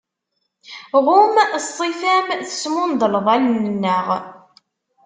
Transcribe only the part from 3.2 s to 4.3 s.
allen-nneɣ.